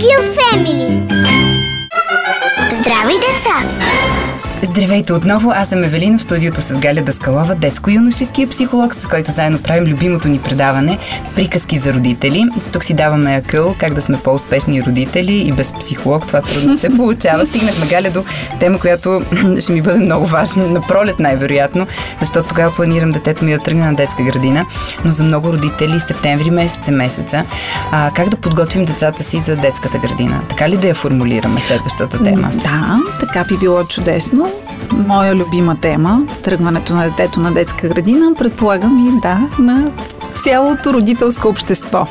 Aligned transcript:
Радио 0.00 0.29
Здравейте 4.62 5.12
отново, 5.12 5.50
аз 5.54 5.68
съм 5.68 5.84
Евелина 5.84 6.18
в 6.18 6.22
студиото 6.22 6.60
с 6.60 6.78
Галя 6.78 7.02
Даскалова, 7.02 7.54
детско-юношеския 7.54 8.48
психолог, 8.48 8.94
с 8.94 9.06
който 9.06 9.30
заедно 9.30 9.62
правим 9.62 9.92
любимото 9.92 10.28
ни 10.28 10.38
предаване 10.38 10.98
Приказки 11.34 11.78
за 11.78 11.92
родители. 11.92 12.44
Тук 12.72 12.84
си 12.84 12.94
даваме 12.94 13.36
акъл 13.36 13.74
как 13.78 13.94
да 13.94 14.02
сме 14.02 14.18
по-успешни 14.24 14.82
родители 14.82 15.32
и 15.32 15.52
без 15.52 15.72
психолог 15.72 16.26
това 16.26 16.42
трудно 16.42 16.78
се 16.78 16.88
получава. 16.96 17.46
Стигнахме 17.46 17.86
Галя 17.86 18.10
до 18.10 18.24
тема, 18.60 18.78
която 18.78 19.22
ще 19.60 19.72
ми 19.72 19.82
бъде 19.82 19.98
много 19.98 20.26
важна, 20.26 20.66
на 20.66 20.80
пролет 20.80 21.18
най-вероятно, 21.18 21.86
защото 22.20 22.48
тогава 22.48 22.74
планирам 22.74 23.12
детето 23.12 23.44
ми 23.44 23.52
да 23.52 23.58
тръгне 23.58 23.86
на 23.86 23.94
детска 23.94 24.22
градина, 24.22 24.66
но 25.04 25.10
за 25.10 25.24
много 25.24 25.52
родители 25.52 26.00
септември 26.00 26.50
месец 26.50 26.88
е 26.88 26.90
месеца. 26.90 27.44
А, 27.92 28.10
как 28.14 28.28
да 28.28 28.36
подготвим 28.36 28.84
децата 28.84 29.22
си 29.22 29.40
за 29.40 29.56
детската 29.56 29.98
градина? 29.98 30.40
Така 30.48 30.68
ли 30.68 30.76
да 30.76 30.88
я 30.88 30.94
формулираме 30.94 31.60
следващата 31.60 32.24
тема? 32.24 32.50
Да, 32.54 32.98
така 33.20 33.44
би 33.44 33.56
било 33.56 33.84
чудесно 33.84 34.49
моя 34.92 35.34
любима 35.34 35.76
тема, 35.80 36.22
тръгването 36.42 36.94
на 36.94 37.04
детето 37.04 37.40
на 37.40 37.52
детска 37.52 37.88
градина, 37.88 38.34
предполагам 38.34 38.98
и 39.08 39.20
да, 39.20 39.62
на 39.62 39.88
цялото 40.42 40.92
родителско 40.92 41.48
общество. 41.48 42.06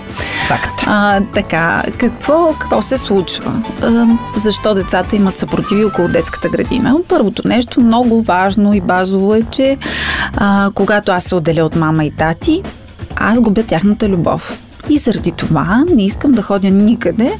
Факт. 0.47 0.83
А, 0.87 1.21
така, 1.33 1.83
какво, 1.97 2.53
какво 2.59 2.81
се 2.81 2.97
случва? 2.97 3.63
А, 3.81 4.07
защо 4.35 4.73
децата 4.73 5.15
имат 5.15 5.37
съпротиви 5.37 5.85
около 5.85 6.07
детската 6.07 6.49
градина? 6.49 6.95
Първото 7.07 7.41
нещо, 7.45 7.81
много 7.81 8.21
важно 8.21 8.73
и 8.73 8.81
базово 8.81 9.35
е, 9.35 9.41
че 9.51 9.77
а, 10.37 10.71
когато 10.75 11.11
аз 11.11 11.23
се 11.23 11.35
отделя 11.35 11.63
от 11.63 11.75
мама 11.75 12.05
и 12.05 12.11
тати, 12.11 12.63
аз 13.15 13.41
губя 13.41 13.63
тяхната 13.63 14.09
любов. 14.09 14.59
И 14.89 14.97
заради 14.97 15.31
това 15.31 15.85
не 15.95 16.05
искам 16.05 16.31
да 16.31 16.41
ходя 16.41 16.69
никъде 16.69 17.37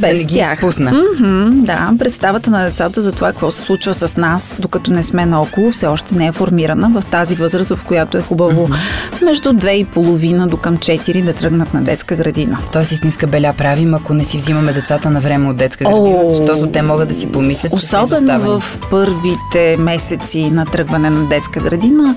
без 0.00 0.18
да 0.18 0.24
ги 0.24 0.34
тях. 0.34 0.54
изпусна. 0.54 0.92
Mm-hmm, 0.92 1.50
да, 1.50 1.92
представата 1.98 2.50
на 2.50 2.64
децата 2.64 3.00
за 3.00 3.12
това 3.12 3.28
какво 3.28 3.50
се 3.50 3.62
случва 3.62 3.94
с 3.94 4.16
нас, 4.16 4.56
докато 4.60 4.90
не 4.90 5.02
сме 5.02 5.26
наоколо, 5.26 5.70
все 5.70 5.86
още 5.86 6.14
не 6.14 6.26
е 6.26 6.32
формирана 6.32 6.90
в 7.00 7.06
тази 7.06 7.34
възраст, 7.34 7.74
в 7.74 7.84
която 7.84 8.18
е 8.18 8.20
хубаво 8.20 8.68
mm-hmm. 8.68 9.24
между 9.24 9.52
две 9.52 9.72
и 9.72 9.84
половина 9.84 10.46
до 10.46 10.56
към 10.56 10.76
4 10.76 11.24
да 11.24 11.32
тръгнат 11.32 11.74
на 11.74 11.82
детска 11.82 12.16
градина. 12.16 12.58
Тоест 12.72 12.92
истинска 12.92 13.26
беля 13.26 13.54
правим, 13.58 13.94
ако 13.94 14.14
не 14.14 14.24
си 14.24 14.36
взимаме 14.36 14.72
децата 14.72 15.10
на 15.10 15.20
време 15.20 15.48
от 15.48 15.56
детска 15.56 15.84
градина, 15.84 16.20
О, 16.22 16.30
защото 16.30 16.66
те 16.66 16.82
могат 16.82 17.08
да 17.08 17.14
си 17.14 17.26
помислят, 17.26 17.72
че 17.72 17.86
са 17.86 18.02
Особено 18.02 18.60
в 18.60 18.78
първите 18.90 19.76
месеци 19.78 20.50
на 20.50 20.66
тръгване 20.66 21.10
на 21.10 21.28
детска 21.28 21.60
градина, 21.60 22.16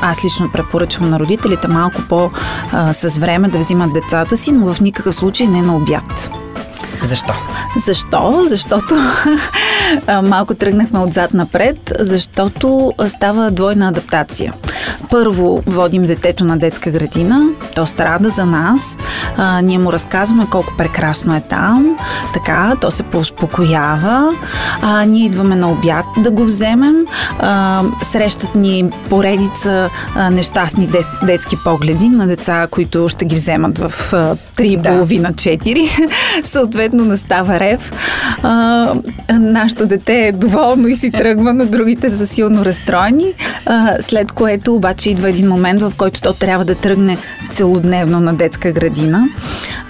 аз 0.00 0.24
лично 0.24 0.50
препоръчвам 0.52 1.10
на 1.10 1.20
родителите 1.20 1.68
малко 1.68 2.02
по 2.08 2.30
а, 2.72 2.92
с 2.92 3.18
време 3.18 3.48
да 3.48 3.58
взимат 3.58 3.92
децата 3.92 4.36
си, 4.36 4.52
но 4.52 4.74
в 4.74 4.80
никакъв 4.80 5.14
случай 5.14 5.46
не 5.46 5.62
на 5.62 5.76
обяд. 5.76 6.30
Защо? 7.02 7.32
Защо? 7.76 8.42
Защото 8.46 8.94
малко 10.22 10.54
тръгнахме 10.54 10.98
отзад 10.98 11.34
напред, 11.34 11.92
защото 12.00 12.92
става 13.08 13.50
двойна 13.50 13.88
адаптация. 13.88 14.52
Първо 15.10 15.62
водим 15.66 16.02
детето 16.02 16.44
на 16.44 16.56
детска 16.56 16.90
градина, 16.90 17.48
то 17.74 17.86
страда 17.86 18.30
за 18.30 18.46
нас, 18.46 18.98
а, 19.36 19.60
ние 19.60 19.78
му 19.78 19.92
разказваме 19.92 20.46
колко 20.50 20.72
прекрасно 20.78 21.36
е 21.36 21.40
там, 21.40 21.96
така, 22.34 22.76
то 22.80 22.90
се 22.90 23.02
поуспокоява, 23.02 24.34
а, 24.82 25.04
ние 25.04 25.26
идваме 25.26 25.56
на 25.56 25.70
обяд 25.70 26.04
да 26.18 26.30
го 26.30 26.44
вземем, 26.44 27.06
а, 27.38 27.82
срещат 28.02 28.54
ни 28.54 28.90
поредица 29.08 29.90
а, 30.14 30.30
нещастни 30.30 30.86
дет, 30.86 31.06
детски 31.22 31.56
погледи 31.64 32.08
на 32.08 32.26
деца, 32.26 32.66
които 32.70 33.08
ще 33.08 33.24
ги 33.24 33.34
вземат 33.34 33.78
в 33.78 33.92
3,5-4. 34.56 36.08
Съответно 36.42 36.91
настава 36.96 37.60
рев. 37.60 37.92
А, 38.42 38.94
нашето 39.32 39.86
дете 39.86 40.26
е 40.26 40.32
доволно 40.32 40.88
и 40.88 40.94
си 40.94 41.10
тръгва, 41.10 41.52
но 41.54 41.66
другите 41.66 42.10
са 42.10 42.26
силно 42.26 42.64
разстроени. 42.64 43.34
А, 43.66 43.96
след 44.00 44.32
което 44.32 44.74
обаче 44.74 45.10
идва 45.10 45.28
един 45.28 45.48
момент, 45.48 45.80
в 45.82 45.92
който 45.96 46.20
то 46.20 46.32
трябва 46.32 46.64
да 46.64 46.74
тръгне 46.74 47.18
целодневно 47.50 48.20
на 48.20 48.34
детска 48.34 48.72
градина, 48.72 49.28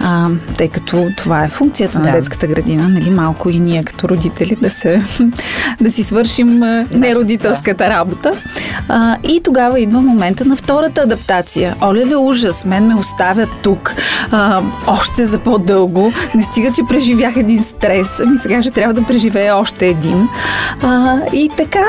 а, 0.00 0.28
тъй 0.58 0.68
като 0.68 1.08
това 1.16 1.44
е 1.44 1.48
функцията 1.48 1.98
на 1.98 2.04
Да. 2.04 2.12
детската 2.12 2.46
градина, 2.46 2.88
нали, 2.88 3.10
малко 3.10 3.50
и 3.50 3.60
ние 3.60 3.84
като 3.84 4.08
родители 4.08 4.56
да, 4.62 4.70
се, 4.70 5.02
да 5.80 5.90
си 5.90 6.02
свършим 6.02 6.62
неродителската 6.92 7.88
работа. 7.90 8.32
А, 8.88 9.16
и 9.28 9.40
тогава 9.44 9.80
идва 9.80 10.00
момента 10.00 10.44
на 10.44 10.56
втората 10.56 11.00
адаптация. 11.00 11.76
Оле-ле 11.80 12.16
ужас, 12.16 12.64
мен 12.64 12.86
ме 12.86 12.94
оставят 12.94 13.48
тук 13.62 13.94
а, 14.30 14.62
още 14.86 15.24
за 15.24 15.38
по-дълго. 15.38 16.12
Не 16.34 16.42
стига, 16.42 16.72
че 16.72 16.82
преживях 16.88 17.36
един 17.36 17.62
стрес, 17.62 18.20
ами 18.20 18.36
сега 18.36 18.62
ще 18.62 18.72
трябва 18.72 18.94
да 18.94 19.02
преживея 19.06 19.56
още 19.56 19.86
един. 19.86 20.28
А, 20.82 21.16
и 21.32 21.50
така, 21.56 21.84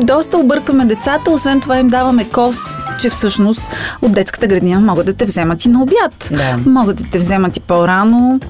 доста 0.00 0.38
объркваме 0.38 0.84
децата, 0.84 1.30
освен 1.30 1.60
това 1.60 1.78
им 1.78 1.88
даваме 1.88 2.24
кос, 2.24 2.56
че 3.00 3.10
всъщност 3.10 3.70
от 4.02 4.12
детската 4.12 4.46
градина 4.46 4.80
могат 4.80 5.06
да 5.06 5.12
те 5.12 5.24
вземат 5.24 5.64
и 5.64 5.68
на 5.68 5.82
обяд. 5.82 6.30
Да. 6.32 6.70
Могат 6.70 6.96
да 6.96 7.04
те 7.10 7.18
вземат 7.18 7.56
и 7.56 7.60
по-рано. 7.60 8.40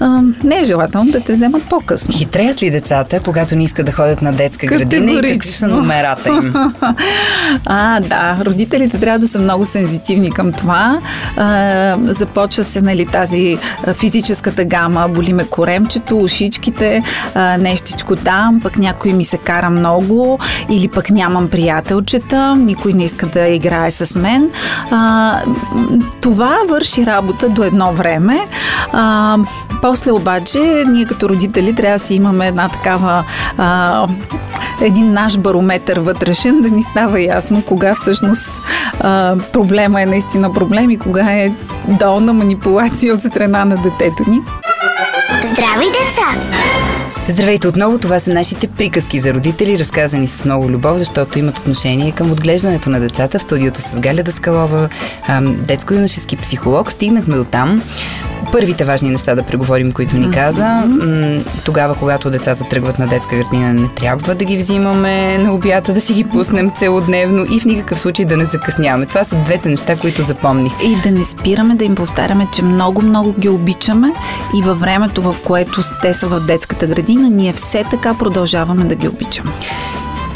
А, 0.00 0.22
не 0.44 0.60
е 0.60 0.64
желателно 0.64 1.10
да 1.10 1.20
те 1.20 1.32
вземат 1.32 1.62
по-късно. 1.62 2.14
Хитреят 2.18 2.62
ли 2.62 2.70
децата, 2.70 3.20
когато 3.24 3.56
не 3.56 3.64
искат 3.64 3.86
да 3.86 3.92
ходят 3.92 4.22
на 4.22 4.32
детска 4.32 4.66
градина 4.66 5.12
и 5.12 5.22
какви 5.22 5.48
са 5.48 5.68
номерата 5.68 6.28
им? 6.28 6.54
А, 7.66 8.00
да, 8.00 8.36
родителите 8.44 9.00
трябва 9.00 9.18
да 9.18 9.28
са 9.28 9.38
много 9.38 9.64
сензитивни 9.64 10.30
към 10.30 10.52
това. 10.52 10.98
А, 11.36 11.96
започва 12.00 12.64
се, 12.64 12.80
нали, 12.80 13.06
тази 13.06 13.58
физическата 13.94 14.64
гама, 14.64 15.08
боли 15.08 15.32
ме 15.32 15.44
коремчето, 15.44 16.18
ушичките, 16.18 17.02
а, 17.34 17.56
нещичко 17.56 18.16
там, 18.16 18.60
пък 18.62 18.78
някой 18.78 19.12
ми 19.12 19.24
се 19.24 19.38
кара 19.38 19.70
много, 19.70 20.38
или 20.68 20.88
пък 20.88 21.10
нямам 21.10 21.48
приятелчета, 21.48 22.56
никой 22.56 22.92
не 22.92 23.04
иска 23.04 23.26
да 23.26 23.48
играе 23.48 23.90
с 23.90 24.14
мен. 24.14 24.50
А, 24.90 25.42
това 26.20 26.58
върши 26.68 27.06
работа 27.06 27.48
до 27.48 27.64
едно 27.64 27.92
време. 27.92 28.38
А, 28.92 29.36
после 29.82 30.12
обаче, 30.12 30.84
ние 30.88 31.04
като 31.04 31.28
родители 31.28 31.74
трябва 31.74 31.98
да 31.98 32.04
си 32.04 32.14
имаме 32.14 32.48
една 32.48 32.68
такава 32.68 33.24
а, 33.58 34.06
един 34.80 35.12
наш 35.12 35.38
барометър 35.38 36.00
вътрешен, 36.00 36.60
да 36.60 36.70
ни 36.70 36.79
става 36.82 37.20
ясно 37.20 37.62
кога 37.62 37.94
всъщност 37.94 38.60
а, 39.00 39.36
проблема 39.52 40.02
е 40.02 40.06
наистина 40.06 40.52
проблем 40.52 40.90
и 40.90 40.98
кога 40.98 41.32
е 41.32 41.52
долна 41.88 42.32
манипулация 42.32 43.14
от 43.14 43.22
страна 43.22 43.64
на 43.64 43.76
детето 43.76 44.30
ни. 44.30 44.40
Здрави 45.42 45.86
деца! 45.86 46.50
Здравейте 47.28 47.68
отново, 47.68 47.98
това 47.98 48.20
са 48.20 48.32
нашите 48.32 48.66
приказки 48.66 49.20
за 49.20 49.34
родители, 49.34 49.78
разказани 49.78 50.26
с 50.26 50.44
много 50.44 50.70
любов, 50.70 50.98
защото 50.98 51.38
имат 51.38 51.58
отношение 51.58 52.12
към 52.12 52.32
отглеждането 52.32 52.90
на 52.90 53.00
децата. 53.00 53.38
В 53.38 53.42
студиото 53.42 53.80
с 53.80 54.00
Галя 54.00 54.22
Даскалова, 54.22 54.88
детско-юношески 55.42 56.36
психолог. 56.36 56.92
Стигнахме 56.92 57.36
до 57.36 57.44
там. 57.44 57.82
Първите 58.52 58.84
важни 58.84 59.10
неща 59.10 59.34
да 59.34 59.42
преговорим, 59.42 59.92
които 59.92 60.16
ни 60.16 60.30
каза. 60.30 60.82
Тогава, 61.64 61.94
когато 61.94 62.30
децата 62.30 62.64
тръгват 62.64 62.98
на 62.98 63.06
детска 63.06 63.36
градина, 63.36 63.72
не 63.72 63.88
трябва 63.88 64.34
да 64.34 64.44
ги 64.44 64.56
взимаме 64.56 65.38
на 65.38 65.54
обята, 65.54 65.92
да 65.92 66.00
си 66.00 66.12
ги 66.14 66.24
пуснем 66.24 66.70
целодневно 66.78 67.46
и 67.52 67.60
в 67.60 67.64
никакъв 67.64 68.00
случай 68.00 68.24
да 68.24 68.36
не 68.36 68.44
закъсняваме. 68.44 69.06
Това 69.06 69.24
са 69.24 69.36
двете 69.36 69.68
неща, 69.68 69.96
които 69.96 70.22
запомних. 70.22 70.72
И 70.84 70.96
да 71.02 71.10
не 71.10 71.24
спираме 71.24 71.74
да 71.74 71.84
им 71.84 71.94
повтаряме, 71.94 72.46
че 72.52 72.62
много-много 72.62 73.32
ги 73.32 73.48
обичаме 73.48 74.12
и 74.58 74.62
във 74.62 74.80
времето, 74.80 75.22
в 75.22 75.36
което 75.44 75.80
те 76.02 76.14
са 76.14 76.26
в 76.26 76.40
детската 76.40 76.86
градина, 76.86 77.30
ние 77.30 77.52
все 77.52 77.84
така 77.90 78.14
продължаваме 78.14 78.84
да 78.84 78.94
ги 78.94 79.08
обичаме. 79.08 79.50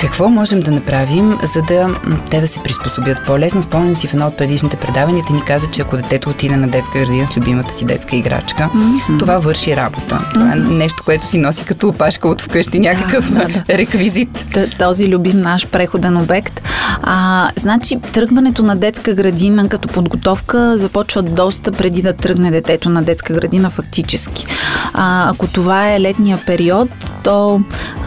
Какво 0.00 0.28
можем 0.28 0.60
да 0.60 0.71
направим, 0.71 1.38
за 1.55 1.62
да 1.62 1.88
те 2.31 2.41
да 2.41 2.49
се 2.49 2.60
приспособят 2.60 3.19
по-лесно? 3.27 3.62
Спомням 3.62 3.97
си 3.97 4.06
в 4.06 4.15
едно 4.15 4.27
от 4.27 4.37
предишните 4.37 4.77
предавания, 4.77 5.25
те 5.27 5.32
ни 5.32 5.43
каза, 5.43 5.66
че 5.66 5.82
ако 5.82 5.97
детето 5.97 6.31
отиде 6.31 6.56
на 6.56 6.69
детска 6.69 6.99
градина 6.99 7.28
с 7.28 7.37
любимата 7.37 7.75
си 7.75 7.84
детска 7.84 8.16
играчка, 8.16 8.71
mm-hmm. 8.75 9.19
това 9.19 9.38
върши 9.38 9.77
работа. 9.77 10.21
Това 10.34 10.53
е 10.53 10.57
нещо, 10.57 11.03
което 11.04 11.27
си 11.27 11.39
носи 11.39 11.65
като 11.65 11.89
опашка 11.89 12.28
от 12.28 12.42
вкъщи, 12.42 12.80
някакъв 12.80 13.33
Да, 13.33 13.39
да, 13.39 13.48
да. 13.48 13.63
реквизит. 13.78 14.47
Този 14.78 15.09
любим 15.09 15.41
наш 15.41 15.66
преходен 15.66 16.16
обект. 16.16 16.60
А, 17.03 17.51
значи, 17.57 17.98
тръгването 18.13 18.63
на 18.63 18.77
детска 18.77 19.15
градина 19.15 19.69
като 19.69 19.89
подготовка 19.89 20.78
започва 20.78 21.22
доста 21.22 21.72
преди 21.72 22.03
да 22.03 22.13
тръгне 22.13 22.51
детето 22.51 22.91
на 22.91 23.03
детска 23.03 23.34
градина 23.34 23.71
фактически. 23.71 24.47
А, 24.95 25.30
ако 25.30 25.47
това 25.47 25.92
е 25.92 26.01
летния 26.01 26.39
период, 26.47 26.89
то 27.22 27.60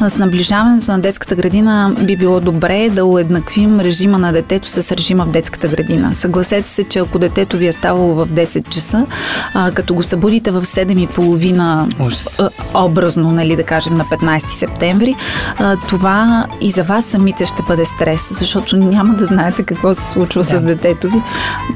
с 0.08 0.18
наближаването 0.18 0.92
на 0.92 1.00
детската 1.00 1.36
градина 1.36 1.77
би 2.02 2.18
било 2.18 2.40
добре 2.40 2.90
да 2.90 3.06
уеднаквим 3.06 3.80
режима 3.80 4.18
на 4.18 4.32
детето 4.32 4.68
с 4.70 4.92
режима 4.92 5.26
в 5.26 5.32
детската 5.32 5.68
градина. 5.68 6.16
Съгласете 6.16 6.70
се, 6.70 6.84
че 6.84 7.00
ако 7.00 7.20
детето 7.20 7.58
ви 7.58 7.68
е 7.68 7.72
ставало 7.72 8.16
в 8.16 8.28
10 8.28 8.70
часа, 8.70 9.06
а, 9.54 9.72
като 9.72 9.94
го 9.94 10.04
събудите 10.04 10.52
в 10.52 10.66
7.30 10.66 12.50
образно, 12.76 13.32
нали, 13.32 13.56
да 13.56 13.64
кажем, 13.64 13.94
на 13.94 14.06
15 14.06 14.48
септември, 14.48 15.16
а, 15.60 15.76
това 15.76 16.46
и 16.62 16.72
за 16.72 16.84
вас 16.84 17.06
самите 17.06 17.46
ще 17.46 17.64
бъде 17.68 17.86
стрес, 17.86 18.40
защото 18.40 18.78
няма 18.78 19.14
да 19.14 19.26
знаете 19.26 19.64
какво 19.64 19.94
се 19.94 20.08
случва 20.08 20.42
да. 20.42 20.60
с 20.60 20.64
детето 20.64 21.10
ви 21.10 21.22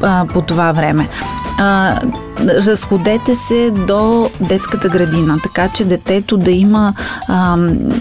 а, 0.02 0.26
по 0.34 0.42
това 0.42 0.72
време. 0.72 1.08
А, 1.60 2.00
разходете 2.46 3.36
се 3.36 3.72
до 3.72 4.30
детската 4.42 4.90
градина, 4.90 5.40
така 5.44 5.70
че 5.70 5.86
детето 5.86 6.38
да 6.38 6.52
има 6.52 6.94
а, 7.28 7.58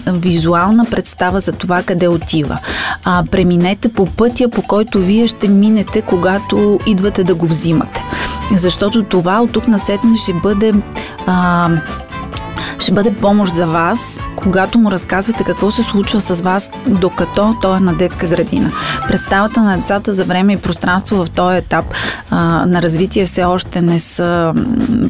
визуална 0.07 0.85
представа 0.85 1.39
за 1.39 1.51
това 1.51 1.83
къде 1.91 2.07
отива. 2.07 2.59
А, 3.03 3.23
преминете 3.31 3.89
по 3.89 4.05
пътя, 4.05 4.49
по 4.49 4.61
който 4.61 4.99
вие 4.99 5.27
ще 5.27 5.47
минете, 5.47 6.01
когато 6.01 6.79
идвате 6.85 7.23
да 7.23 7.35
го 7.35 7.47
взимате. 7.47 8.03
Защото 8.55 9.03
това 9.03 9.41
от 9.41 9.51
тук 9.51 9.67
насетне 9.67 10.15
ще 10.15 10.33
бъде 10.33 10.73
а, 11.27 11.69
ще 12.79 12.91
бъде 12.91 13.13
помощ 13.13 13.55
за 13.55 13.67
вас, 13.67 14.19
когато 14.43 14.77
му 14.79 14.91
разказвате 14.91 15.43
какво 15.43 15.71
се 15.71 15.83
случва 15.83 16.21
с 16.21 16.41
вас, 16.41 16.71
докато 16.87 17.55
той 17.61 17.77
е 17.77 17.79
на 17.79 17.93
детска 17.93 18.27
градина. 18.27 18.71
Представата 19.07 19.61
на 19.61 19.77
децата 19.77 20.13
за 20.13 20.25
време 20.25 20.53
и 20.53 20.57
пространство 20.57 21.25
в 21.25 21.29
този 21.29 21.57
етап 21.57 21.85
а, 22.29 22.65
на 22.65 22.81
развитие 22.81 23.25
все 23.25 23.43
още 23.43 23.81
не 23.81 23.99
са, 23.99 24.53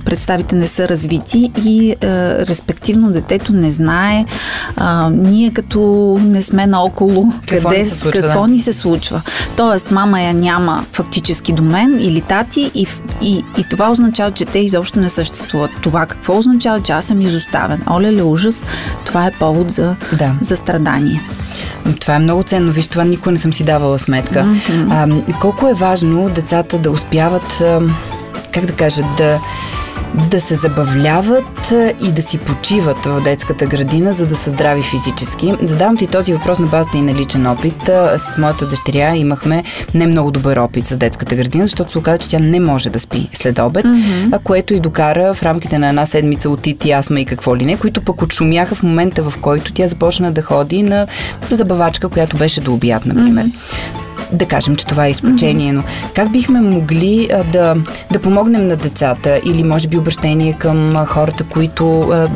представите 0.05 0.55
не 0.55 0.67
са 0.67 0.89
развити 0.89 1.51
и 1.65 1.91
а, 1.91 2.07
респективно 2.45 3.11
детето 3.11 3.53
не 3.53 3.71
знае 3.71 4.25
а, 4.75 5.09
ние 5.09 5.51
като 5.51 6.17
не 6.21 6.41
сме 6.41 6.67
наоколо 6.67 7.33
какво 7.47 7.69
къде, 7.69 7.81
ни 7.81 7.89
се 7.89 7.95
случва, 7.95 8.21
какво 8.21 8.41
да. 8.41 8.47
ни 8.47 8.59
се 8.59 8.73
случва. 8.73 9.21
Тоест, 9.55 9.91
мама 9.91 10.21
я 10.21 10.33
няма 10.33 10.85
фактически 10.93 11.53
до 11.53 11.63
мен 11.63 11.97
или 11.99 12.21
тати 12.21 12.71
и, 12.75 12.87
и, 13.21 13.43
и 13.57 13.63
това 13.69 13.91
означава, 13.91 14.31
че 14.31 14.45
те 14.45 14.59
изобщо 14.59 14.99
не 14.99 15.09
съществуват. 15.09 15.71
Това 15.81 16.05
какво 16.05 16.37
означава, 16.37 16.81
че 16.81 16.91
аз 16.91 17.05
съм 17.05 17.21
изоставен? 17.21 17.81
Оле 17.89 18.13
ли 18.13 18.21
ужас, 18.21 18.63
това 19.05 19.20
е 19.27 19.31
повод 19.31 19.71
за, 19.71 19.95
да. 20.13 20.33
за 20.41 20.57
страдание. 20.57 21.21
Това 21.99 22.15
е 22.15 22.19
много 22.19 22.43
ценно. 22.43 22.71
Виж, 22.71 22.87
това 22.87 23.03
никога 23.03 23.31
не 23.31 23.37
съм 23.37 23.53
си 23.53 23.63
давала 23.63 23.99
сметка. 23.99 24.39
Mm-hmm. 24.39 25.23
А, 25.33 25.37
колко 25.39 25.67
е 25.67 25.73
важно 25.73 26.29
децата 26.29 26.77
да 26.77 26.91
успяват, 26.91 27.63
как 28.51 28.65
да 28.65 28.73
кажа, 28.73 29.03
да 29.17 29.39
да 30.13 30.41
се 30.41 30.55
забавляват 30.55 31.73
и 32.07 32.11
да 32.11 32.21
си 32.21 32.37
почиват 32.37 33.05
в 33.05 33.21
детската 33.21 33.65
градина, 33.65 34.13
за 34.13 34.27
да 34.27 34.35
са 34.35 34.49
здрави 34.49 34.81
физически. 34.81 35.53
Задавам 35.61 35.97
ти 35.97 36.07
този 36.07 36.33
въпрос 36.33 36.59
на 36.59 36.67
базата 36.67 36.97
и 36.97 37.01
на 37.01 37.13
личен 37.13 37.47
опит. 37.47 37.89
С 38.17 38.37
моята 38.37 38.67
дъщеря 38.67 39.15
имахме 39.15 39.63
не 39.93 40.07
много 40.07 40.31
добър 40.31 40.57
опит 40.57 40.87
с 40.87 40.97
детската 40.97 41.35
градина, 41.35 41.67
защото 41.67 41.91
се 41.91 41.97
оказа, 41.97 42.17
че 42.17 42.29
тя 42.29 42.39
не 42.39 42.59
може 42.59 42.89
да 42.89 42.99
спи 42.99 43.29
след 43.33 43.59
обед, 43.59 43.85
mm-hmm. 43.85 44.43
което 44.43 44.73
и 44.73 44.79
докара 44.79 45.33
в 45.33 45.43
рамките 45.43 45.79
на 45.79 45.89
една 45.89 46.05
седмица 46.05 46.49
от 46.49 46.67
и 46.67 46.91
астма 46.91 47.19
и 47.19 47.25
какво 47.25 47.57
ли 47.57 47.65
не, 47.65 47.77
които 47.77 48.01
пък 48.01 48.21
отшумяха 48.21 48.75
в 48.75 48.83
момента, 48.83 49.23
в 49.23 49.33
който 49.41 49.73
тя 49.73 49.87
започна 49.87 50.31
да 50.31 50.41
ходи 50.41 50.83
на 50.83 51.07
забавачка, 51.49 52.09
която 52.09 52.37
беше 52.37 52.61
до 52.61 52.73
обяд, 52.73 53.05
например. 53.05 53.45
Mm-hmm 53.45 54.00
да 54.31 54.45
кажем, 54.45 54.75
че 54.75 54.85
това 54.85 55.05
е 55.05 55.11
изключение, 55.11 55.73
но 55.73 55.83
как 56.15 56.31
бихме 56.31 56.61
могли 56.61 57.29
а, 57.33 57.43
да, 57.43 57.75
да 58.11 58.19
помогнем 58.19 58.67
на 58.67 58.75
децата 58.75 59.41
или 59.45 59.63
може 59.63 59.87
би 59.87 59.97
обращение 59.97 60.53
към 60.53 60.95
а, 60.95 61.05
хората, 61.05 61.43
които 61.43 62.01
а, 62.01 62.27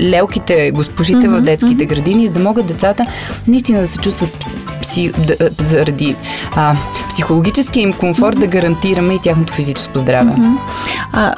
лелките, 0.00 0.70
госпожите 0.70 1.18
mm-hmm. 1.18 1.38
в 1.38 1.42
детските 1.42 1.86
градини, 1.86 2.26
за 2.26 2.32
да 2.32 2.40
могат 2.40 2.66
децата 2.66 3.06
наистина 3.48 3.80
да 3.80 3.88
се 3.88 3.98
чувстват 3.98 4.44
пси, 4.82 5.12
да, 5.18 5.50
заради 5.58 6.16
а, 6.56 6.74
психологическия 7.08 7.82
им 7.82 7.92
комфорт 7.92 8.36
mm-hmm. 8.36 8.40
да 8.40 8.46
гарантираме 8.46 9.14
и 9.14 9.18
тяхното 9.18 9.52
физическо 9.52 9.98
здраве. 9.98 10.30
Mm-hmm. 10.30 10.56
А, 11.12 11.34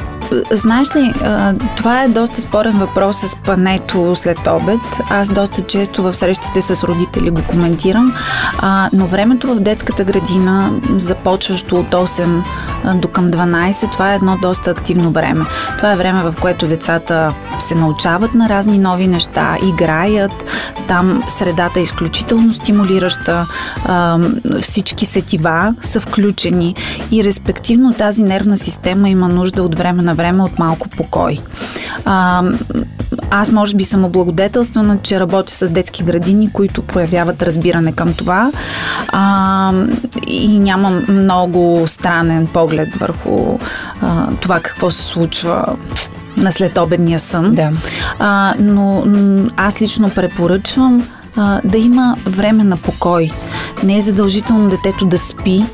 знаеш 0.51 0.97
ли, 0.97 1.15
това 1.77 2.03
е 2.03 2.09
доста 2.09 2.41
спорен 2.41 2.79
въпрос 2.79 3.17
с 3.17 3.37
пането 3.37 4.15
след 4.15 4.39
обед. 4.47 4.81
Аз 5.11 5.29
доста 5.31 5.63
често 5.63 6.03
в 6.03 6.15
срещите 6.15 6.63
с 6.63 6.85
родители 6.85 7.31
го 7.31 7.43
коментирам, 7.43 8.15
но 8.93 9.07
времето 9.07 9.55
в 9.55 9.61
детската 9.61 10.05
градина, 10.05 10.71
започващо 10.97 11.77
от 11.77 11.91
8 11.91 12.43
до 12.95 13.09
към 13.09 13.31
12, 13.31 13.93
това 13.93 14.13
е 14.13 14.17
едно 14.17 14.39
доста 14.43 14.71
активно 14.71 15.11
време. 15.11 15.45
Това 15.77 15.93
е 15.93 15.97
време, 15.97 16.23
в 16.23 16.35
което 16.41 16.67
децата 16.67 17.35
се 17.61 17.75
научават 17.75 18.35
на 18.35 18.49
разни 18.49 18.79
нови 18.79 19.07
неща, 19.07 19.57
играят, 19.67 20.45
там 20.89 21.23
средата 21.29 21.81
е 21.81 21.83
изключително 21.83 22.53
стимулираща, 22.53 23.47
всички 24.61 25.07
сетива 25.07 25.75
са 25.83 26.01
включени 26.01 26.75
и 27.11 27.25
респективно 27.25 27.93
тази 27.93 28.23
нервна 28.23 28.57
система 28.57 29.09
има 29.09 29.29
нужда 29.29 29.63
от 29.63 29.75
време 29.79 30.03
на 30.03 30.15
време 30.15 30.43
от 30.43 30.59
малко 30.59 30.89
покой. 30.89 31.39
Аз 33.31 33.53
може 33.53 33.77
би 33.77 33.85
съм 33.85 34.05
облагодетелствана, 34.05 34.99
че 34.99 35.21
работя 35.21 35.53
с 35.53 35.71
детски 35.71 36.03
градини, 36.03 36.53
които 36.53 36.83
проявяват 36.83 37.43
разбиране 37.43 37.93
към 37.93 38.15
това 38.15 38.53
а, 39.09 39.73
и 40.27 40.59
нямам 40.59 41.05
много 41.09 41.85
странен 41.87 42.47
поглед 42.47 42.97
върху 42.97 43.59
а, 44.03 44.29
това 44.41 44.61
какво 44.61 44.91
се 44.91 45.03
случва 45.03 45.77
на 46.37 46.53
следобедния 46.53 47.21
сън. 47.21 47.55
Да. 47.55 47.71
А, 48.19 48.55
но 48.59 49.05
аз 49.57 49.81
лично 49.81 50.11
препоръчвам 50.11 51.09
а, 51.37 51.61
да 51.65 51.79
има 51.79 52.17
време 52.27 52.65
на 52.65 52.77
покой. 52.77 53.31
Не 53.83 53.97
е 53.97 54.01
задължително 54.01 54.69
детето 54.69 55.07
да 55.07 55.19
спи, 55.19 55.65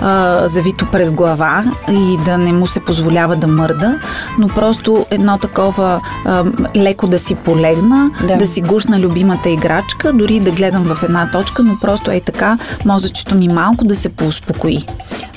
а, 0.00 0.48
завито 0.48 0.86
през 0.92 1.12
глава 1.12 1.64
и 1.90 2.16
да 2.24 2.38
не 2.38 2.52
му 2.52 2.66
се 2.66 2.80
позволява 2.80 3.36
да 3.36 3.46
мърда, 3.46 3.98
но 4.38 4.48
просто 4.48 5.06
едно 5.10 5.38
такова 5.38 6.00
а, 6.24 6.44
леко 6.76 7.06
да 7.06 7.18
си 7.18 7.34
полегна, 7.34 8.10
да. 8.28 8.36
да 8.36 8.46
си 8.46 8.60
гушна 8.60 9.00
любимата 9.00 9.50
играчка, 9.50 10.12
дори 10.12 10.40
да 10.40 10.50
гледам 10.50 10.84
в 10.84 11.02
една 11.02 11.30
точка, 11.30 11.62
но 11.62 11.78
просто 11.80 12.10
е 12.10 12.20
така 12.20 12.58
мозъчето 12.84 13.34
ми 13.34 13.48
малко 13.48 13.84
да 13.84 13.96
се 13.96 14.08
поуспокои. 14.08 14.86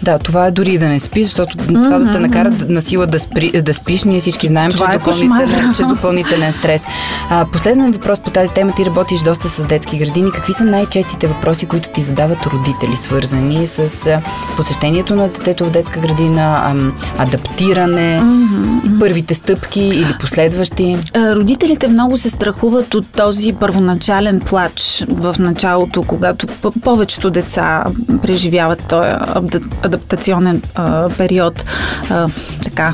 Да, 0.07 0.19
това 0.19 0.48
е 0.48 0.51
дори 0.51 0.77
да 0.77 0.88
не 0.88 1.00
спиш, 1.00 1.24
защото 1.24 1.57
mm-hmm. 1.57 1.83
това 1.83 2.00
да 2.00 2.12
те 2.12 2.19
накара 2.19 2.51
на 2.68 2.81
сила 2.81 3.07
да, 3.07 3.19
спри, 3.19 3.62
да 3.62 3.74
спиш, 3.74 4.04
ние 4.04 4.19
всички 4.19 4.48
знаем, 4.48 4.71
това 4.71 4.88
че, 4.88 4.94
е 4.94 4.98
допълнителен, 4.98 5.74
че 5.77 5.83
е 5.83 5.86
допълнителен 5.86 6.54
стрес. 6.54 6.81
А, 7.30 7.45
последен 7.45 7.92
въпрос 7.92 8.19
по 8.19 8.30
тази 8.30 8.51
тема. 8.51 8.74
Ти 8.75 8.86
работиш 8.86 9.21
доста 9.21 9.50
с 9.50 9.65
детски 9.65 9.98
градини. 9.98 10.31
Какви 10.31 10.54
са 10.54 10.63
най-честите 10.63 11.27
въпроси, 11.27 11.65
които 11.65 11.89
ти 11.89 12.01
задават 12.01 12.45
родители, 12.45 12.95
свързани 12.95 13.68
с 13.68 14.07
посещението 14.56 15.15
на 15.15 15.27
детето 15.27 15.65
в 15.65 15.71
детска 15.71 16.00
градина, 16.00 16.74
адаптиране, 17.18 18.21
mm-hmm. 18.21 19.00
първите 19.00 19.33
стъпки 19.33 19.81
или 19.81 20.15
последващи? 20.19 20.98
Родителите 21.15 21.88
много 21.88 22.18
се 22.18 22.30
страхуват 22.30 22.95
от 22.95 23.07
този 23.07 23.54
първоначален 23.54 24.39
плач 24.39 25.04
в 25.09 25.36
началото, 25.39 26.04
когато 26.04 26.48
повечето 26.83 27.30
деца 27.30 27.83
преживяват 28.21 28.83
този 28.88 29.96
адаптационен 29.97 30.61
а, 30.75 31.09
период 31.09 31.65
а, 32.09 32.27
така 32.63 32.94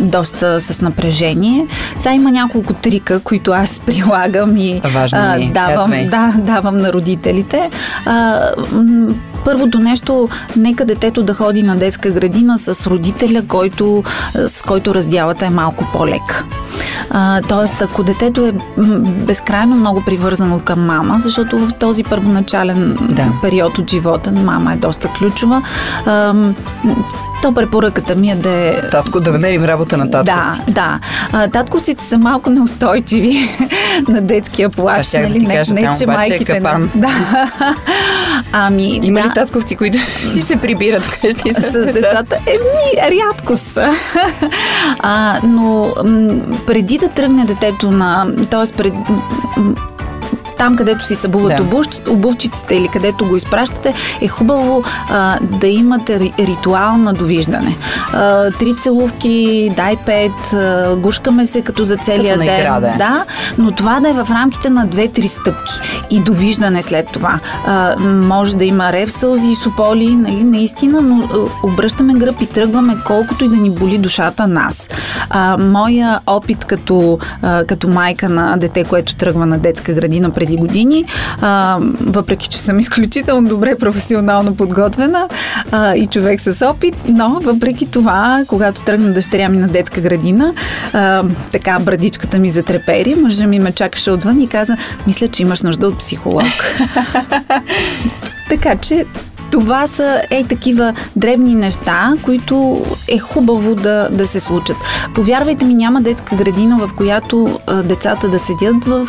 доста 0.00 0.60
с 0.60 0.80
напрежение. 0.80 1.66
Сега 1.98 2.14
има 2.14 2.30
няколко 2.30 2.72
трика, 2.72 3.20
които 3.20 3.52
аз 3.52 3.80
прилагам 3.86 4.56
и 4.56 4.80
Важно 4.84 5.18
а, 5.22 5.36
е. 5.36 5.50
давам, 5.54 5.90
да, 5.90 6.34
давам 6.38 6.76
на 6.76 6.92
родителите. 6.92 7.70
А, 8.06 8.40
първото 9.44 9.78
нещо, 9.78 10.28
нека 10.56 10.84
детето 10.84 11.22
да 11.22 11.34
ходи 11.34 11.62
на 11.62 11.76
детска 11.76 12.10
градина 12.10 12.58
с 12.58 12.86
родителя, 12.86 13.42
който, 13.48 14.04
с 14.46 14.62
който 14.62 14.94
раздялата 14.94 15.46
е 15.46 15.50
малко 15.50 15.86
по-лек. 15.92 16.44
Тоест, 17.48 17.82
ако 17.82 18.02
детето 18.02 18.46
е 18.46 18.52
безкрайно 19.26 19.76
много 19.76 20.02
привързано 20.04 20.60
към 20.64 20.86
мама, 20.86 21.16
защото 21.18 21.58
в 21.58 21.72
този 21.72 22.04
първоначален 22.04 22.96
да. 23.00 23.26
период 23.42 23.78
от 23.78 23.90
живота 23.90 24.32
мама 24.32 24.72
е 24.72 24.76
доста 24.76 25.08
ключова, 25.08 25.62
а, 26.06 26.34
то 27.44 27.54
препоръката 27.54 28.14
ми 28.14 28.30
е 28.30 28.34
да 28.34 28.50
е... 28.50 28.80
Татко, 28.90 29.20
да 29.20 29.32
намерим 29.32 29.64
работа 29.64 29.96
на 29.96 30.10
татковците. 30.10 30.72
Да, 30.72 30.98
да. 31.32 31.48
татковците 31.48 32.04
са 32.04 32.18
малко 32.18 32.50
неустойчиви 32.50 33.48
на 34.08 34.20
детския 34.20 34.70
плащ. 34.70 35.14
нали? 35.14 35.38
Да 35.38 35.48
не, 35.48 35.54
кажа, 35.54 35.74
не, 35.74 35.90
че 35.98 36.06
майките... 36.06 36.52
Е 36.52 36.56
капан. 36.56 36.90
Не. 36.94 37.00
Да. 37.00 37.10
Ами, 38.52 39.00
Има 39.02 39.20
да. 39.20 39.26
ли 39.26 39.30
татковци, 39.34 39.76
които 39.76 39.98
си 40.32 40.42
се 40.42 40.56
прибират 40.56 41.06
вкъщи 41.06 41.54
с, 41.54 41.62
с 41.62 41.92
децата? 41.92 42.36
Еми, 42.46 43.18
рядко 43.20 43.56
са. 43.56 43.92
а, 44.98 45.40
но 45.44 45.94
м- 46.04 46.56
преди 46.66 46.98
да 46.98 47.08
тръгне 47.08 47.44
детето 47.44 47.90
на... 47.90 48.26
Тоест, 48.50 48.74
пред, 48.74 48.92
там, 50.54 50.76
където 50.76 51.06
си 51.06 51.14
събуват 51.14 51.56
Да. 51.56 51.62
обув, 51.62 51.86
обувчиците 52.08 52.74
или 52.74 52.88
където 52.88 53.26
го 53.26 53.36
изпращате, 53.36 53.94
е 54.20 54.28
хубаво 54.28 54.82
а, 55.10 55.38
да 55.42 55.66
имате 55.66 56.20
ри- 56.20 56.46
ритуал 56.46 56.96
на 56.96 57.12
довиждане. 57.12 57.76
А, 58.12 58.50
три 58.50 58.76
целувки, 58.76 59.34
дай 59.76 59.96
пет, 59.96 60.52
а, 60.52 60.96
гушкаме 60.96 61.46
се 61.46 61.62
като 61.62 61.84
за 61.84 61.96
целия 61.96 62.34
Като 62.34 62.46
ден. 62.46 62.60
игра 62.60 62.80
да. 62.80 62.94
Да, 62.98 63.24
но 63.58 63.70
това 63.70 64.00
да 64.00 64.08
е 64.08 64.14
в 64.14 64.28
рамките 64.30 64.70
на 64.70 64.86
две-три 64.86 65.28
стъпки 65.28 65.72
и 66.10 66.20
довиждане 66.20 66.82
след 66.82 67.08
това. 67.08 67.38
А, 67.66 67.96
може 68.00 68.56
да 68.56 68.64
има 68.64 68.92
рев, 68.92 69.12
сълзи 69.12 69.50
и 69.50 69.56
сополи, 69.56 70.08
нали, 70.08 70.44
наистина, 70.44 71.00
но 71.00 71.24
а, 71.24 71.36
обръщаме 71.64 72.14
гръб 72.14 72.42
и 72.42 72.46
тръгваме 72.46 72.96
колкото 73.06 73.44
и 73.44 73.48
да 73.48 73.56
ни 73.56 73.70
боли 73.70 73.98
душата 73.98 74.46
нас. 74.46 74.88
А, 75.30 75.56
моя 75.58 76.20
опит 76.26 76.64
като, 76.64 77.18
а, 77.42 77.64
като 77.64 77.88
майка 77.88 78.28
на 78.28 78.56
дете, 78.56 78.84
което 78.84 79.14
тръгва 79.14 79.46
на 79.46 79.58
детска 79.58 79.92
градина 79.92 80.30
преди 80.30 80.43
години, 80.52 81.04
а, 81.40 81.78
въпреки 82.00 82.48
че 82.48 82.58
съм 82.58 82.78
изключително 82.78 83.48
добре 83.48 83.78
професионално 83.78 84.56
подготвена 84.56 85.28
а, 85.72 85.94
и 85.96 86.06
човек 86.06 86.40
с 86.40 86.66
опит, 86.66 86.96
но 87.08 87.40
въпреки 87.42 87.86
това, 87.86 88.44
когато 88.48 88.82
тръгна 88.82 89.12
дъщеря 89.12 89.48
ми 89.48 89.56
на 89.58 89.68
детска 89.68 90.00
градина, 90.00 90.54
а, 90.92 91.24
така 91.50 91.78
брадичката 91.78 92.38
ми 92.38 92.50
затрепери, 92.50 93.14
мъжа 93.14 93.46
ми 93.46 93.58
ме 93.58 93.72
чакаше 93.72 94.10
отвън 94.10 94.40
и 94.40 94.46
каза, 94.46 94.76
мисля, 95.06 95.28
че 95.28 95.42
имаш 95.42 95.62
нужда 95.62 95.88
от 95.88 95.98
психолог. 95.98 96.44
така 98.48 98.76
че 98.76 99.04
това 99.54 99.86
са 99.86 100.22
ей 100.30 100.44
такива 100.44 100.94
дребни 101.16 101.54
неща, 101.54 102.12
които 102.22 102.82
е 103.08 103.18
хубаво 103.18 103.74
да, 103.74 104.08
да 104.12 104.26
се 104.26 104.40
случат. 104.40 104.76
Повярвайте 105.14 105.64
ми, 105.64 105.74
няма 105.74 106.00
детска 106.00 106.36
градина, 106.36 106.76
в 106.76 106.90
която 106.96 107.60
а, 107.66 107.82
децата 107.82 108.28
да 108.28 108.38
седят 108.38 108.84
в 108.84 109.08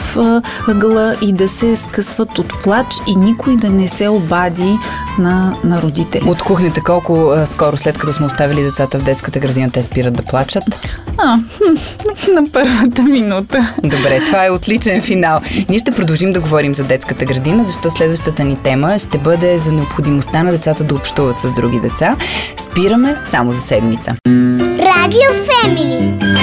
ъгъла 0.68 1.16
и 1.22 1.34
да 1.34 1.48
се 1.48 1.76
скъсват 1.76 2.40
от 2.40 2.64
плач 2.64 2.88
и 3.08 3.16
никой 3.16 3.58
да 3.58 3.70
не 3.70 3.88
се 3.88 4.08
обади 4.08 4.78
на, 5.20 5.56
на 5.64 5.82
родители. 5.82 6.30
От 6.30 6.44
кухнята 6.44 6.82
колко 6.84 7.30
а, 7.30 7.46
скоро 7.46 7.78
след 7.78 7.98
като 7.98 8.14
сме 8.14 8.26
оставили 8.26 8.64
децата 8.64 9.00
в 9.00 9.04
детската 9.04 9.40
градина, 9.40 9.72
те 9.72 9.84
спират 9.84 10.14
да 10.14 10.24
плачат? 10.24 10.64
А, 11.18 11.38
на 12.34 12.50
първата 12.54 13.02
минута. 13.04 13.74
Добре, 13.84 14.20
това 14.26 14.46
е 14.46 14.50
отличен 14.50 15.02
финал. 15.02 15.42
Ние 15.70 15.80
ще 15.80 15.92
продължим 15.92 16.34
да 16.34 16.40
говорим 16.40 16.74
за 16.74 16.84
детската 16.84 17.26
градина, 17.26 17.64
защото 17.64 17.98
следващата 17.98 18.44
ни 18.44 18.56
тема 18.56 19.00
ще 19.00 19.18
бъде 19.18 19.58
за 19.58 19.72
необходимостта 19.72 20.35
на 20.44 20.52
децата 20.52 20.84
да 20.84 20.96
общуват 20.96 21.40
с 21.40 21.52
други 21.52 21.80
деца. 21.80 22.16
Спираме 22.58 23.18
само 23.26 23.52
за 23.52 23.62
седмица. 23.62 24.16
Радио 24.80 25.32
Фемили. 25.46 26.35